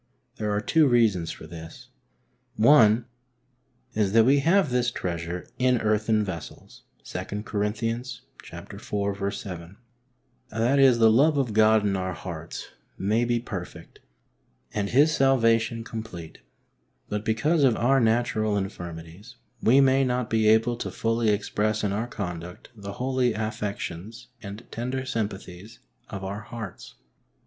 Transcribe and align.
There 0.37 0.49
are 0.51 0.61
two 0.61 0.87
reasons 0.87 1.29
for 1.29 1.45
this. 1.45 1.89
One 2.55 3.05
is 3.93 4.13
that 4.13 4.25
we" 4.25 4.39
have 4.49 4.71
this 4.71 4.89
treasure 4.89 5.45
in 5.59 5.79
earthen 5.79 6.23
vessels" 6.23 6.81
(2 7.03 7.43
Cor. 7.43 7.63
iv. 7.63 7.75
7)— 7.77 7.93
that 10.57 10.79
is, 10.79 10.97
the 10.97 11.11
love 11.11 11.37
of 11.37 11.53
God 11.53 11.85
in 11.85 11.95
our 11.95 12.13
hearts 12.13 12.69
may 12.97 13.25
be 13.25 13.39
perfect 13.39 13.99
and 14.73 14.89
His 14.89 15.17
24 15.17 15.17
HEART 15.17 15.17
TALKS 15.19 15.21
ON 15.21 15.25
HOLINESS. 15.27 15.41
salvation 15.77 15.83
complete, 15.83 16.37
but 17.07 17.23
because 17.23 17.63
of 17.63 17.75
our 17.77 17.99
natural 17.99 18.57
infirmities 18.57 19.35
we 19.61 19.81
may 19.81 20.03
not 20.03 20.31
be 20.31 20.47
able 20.47 20.77
to 20.77 20.89
fully 20.89 21.29
express 21.29 21.83
in 21.83 21.91
our 21.91 22.07
conduct 22.07 22.69
the 22.75 22.93
holy 22.93 23.33
affections 23.33 24.29
and 24.41 24.65
tender 24.71 25.05
sympathies 25.05 25.77
of 26.09 26.23
our 26.23 26.41
hearts. 26.41 26.95